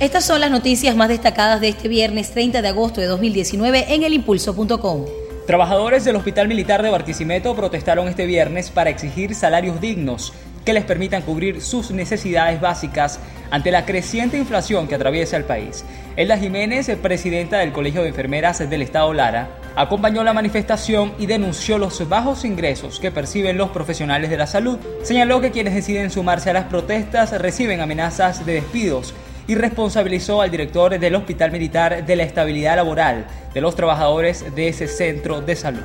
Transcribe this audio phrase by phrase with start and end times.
[0.00, 4.02] Estas son las noticias más destacadas de este viernes 30 de agosto de 2019 en
[4.02, 5.04] elimpulso.com.
[5.46, 10.32] Trabajadores del Hospital Militar de Barquisimeto protestaron este viernes para exigir salarios dignos
[10.64, 15.84] que les permitan cubrir sus necesidades básicas ante la creciente inflación que atraviesa el país.
[16.16, 21.76] Elda Jiménez, presidenta del Colegio de Enfermeras del Estado Lara, acompañó la manifestación y denunció
[21.76, 24.78] los bajos ingresos que perciben los profesionales de la salud.
[25.02, 29.12] Señaló que quienes deciden sumarse a las protestas reciben amenazas de despidos
[29.50, 34.68] y responsabilizó al director del Hospital Militar de la estabilidad laboral de los trabajadores de
[34.68, 35.82] ese centro de salud.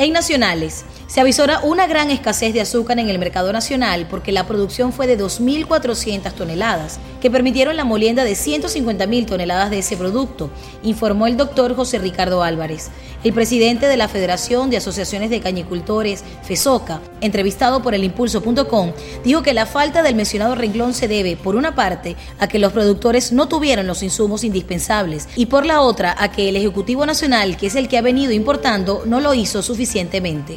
[0.00, 4.46] En nacionales, se avisora una gran escasez de azúcar en el mercado nacional porque la
[4.46, 10.50] producción fue de 2.400 toneladas, que permitieron la molienda de 150.000 toneladas de ese producto,
[10.84, 12.90] informó el doctor José Ricardo Álvarez.
[13.24, 18.92] El presidente de la Federación de Asociaciones de Cañicultores, FESOCA, entrevistado por elimpulso.com,
[19.24, 22.72] dijo que la falta del mencionado renglón se debe, por una parte, a que los
[22.72, 27.56] productores no tuvieron los insumos indispensables y por la otra, a que el Ejecutivo Nacional,
[27.56, 29.62] que es el que ha venido importando, no lo hizo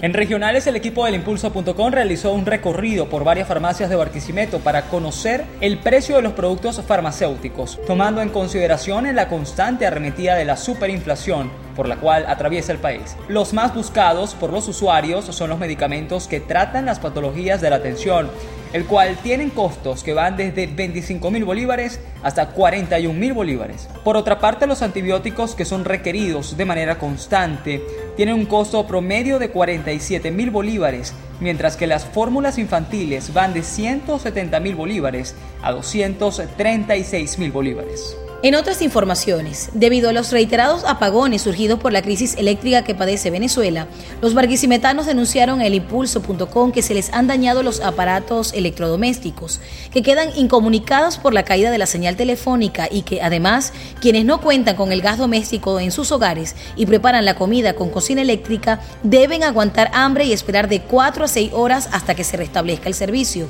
[0.01, 4.83] En regionales, el equipo del Impulso.com realizó un recorrido por varias farmacias de Barquisimeto para
[4.89, 10.57] conocer el precio de los productos farmacéuticos, tomando en consideración la constante arremetida de la
[10.57, 13.15] superinflación por la cual atraviesa el país.
[13.27, 17.77] Los más buscados por los usuarios son los medicamentos que tratan las patologías de la
[17.77, 18.29] atención,
[18.73, 23.89] el cual tienen costos que van desde 25 mil bolívares hasta 41 mil bolívares.
[24.03, 27.81] Por otra parte, los antibióticos que son requeridos de manera constante
[28.15, 33.63] tienen un costo promedio de 47 mil bolívares, mientras que las fórmulas infantiles van de
[33.63, 38.17] 170 mil bolívares a 236 mil bolívares.
[38.43, 43.29] En otras informaciones, debido a los reiterados apagones surgidos por la crisis eléctrica que padece
[43.29, 43.85] Venezuela,
[44.19, 49.59] los barquisimetanos denunciaron en impulso.com que se les han dañado los aparatos electrodomésticos,
[49.91, 54.41] que quedan incomunicados por la caída de la señal telefónica y que además quienes no
[54.41, 58.81] cuentan con el gas doméstico en sus hogares y preparan la comida con cocina eléctrica
[59.03, 62.95] deben aguantar hambre y esperar de 4 a 6 horas hasta que se restablezca el
[62.95, 63.47] servicio.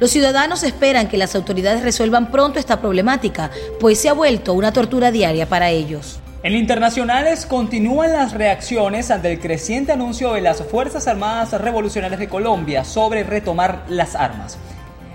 [0.00, 4.72] Los ciudadanos esperan que las autoridades resuelvan pronto esta problemática, pues se ha vuelto una
[4.72, 6.20] tortura diaria para ellos.
[6.42, 12.30] En internacionales continúan las reacciones ante el creciente anuncio de las Fuerzas Armadas Revolucionarias de
[12.30, 14.56] Colombia sobre retomar las armas.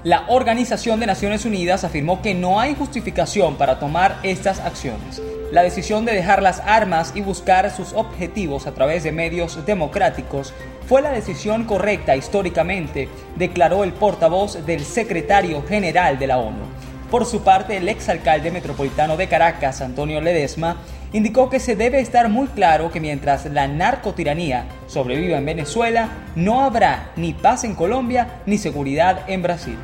[0.04, 5.20] La Organización de Naciones Unidas afirmó que no hay justificación para tomar estas acciones.
[5.56, 10.54] La decisión de dejar las armas y buscar sus objetivos a través de medios democráticos
[10.86, 13.08] fue la decisión correcta históricamente,
[13.38, 16.66] declaró el portavoz del secretario general de la ONU.
[17.10, 20.76] Por su parte, el exalcalde metropolitano de Caracas, Antonio Ledesma,
[21.14, 26.66] indicó que se debe estar muy claro que mientras la narcotiranía sobreviva en Venezuela, no
[26.66, 29.78] habrá ni paz en Colombia ni seguridad en Brasil.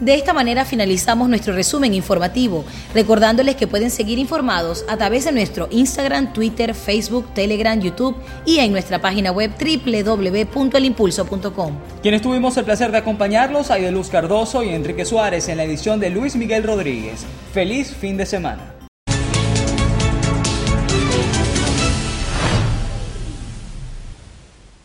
[0.00, 5.32] De esta manera finalizamos nuestro resumen informativo, recordándoles que pueden seguir informados a través de
[5.32, 11.72] nuestro Instagram, Twitter, Facebook, Telegram, YouTube y en nuestra página web www.elimpulso.com.
[12.02, 16.08] Quienes tuvimos el placer de acompañarlos, Luz Cardoso y Enrique Suárez en la edición de
[16.10, 17.24] Luis Miguel Rodríguez.
[17.52, 18.73] Feliz fin de semana.